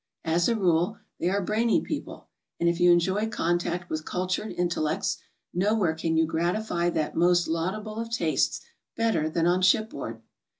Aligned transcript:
As 0.25 0.49
a 0.49 0.55
rule, 0.55 0.97
they 1.19 1.29
are 1.29 1.43
brainy 1.43 1.79
peo 1.79 2.01
ple, 2.01 2.27
and 2.59 2.67
if 2.67 2.79
you 2.79 2.91
enjoy 2.91 3.27
contact 3.27 3.87
with 3.87 4.03
cultured 4.03 4.51
intellects, 4.51 5.19
no 5.53 5.75
where 5.75 5.93
can 5.93 6.17
you 6.17 6.25
gratify 6.25 6.89
that 6.89 7.13
most 7.13 7.47
laudable 7.47 7.97
of 7.99 8.09
tastes 8.09 8.61
better 8.97 9.29
than 9.29 9.45
on 9.45 9.61
shipboard. 9.61 10.23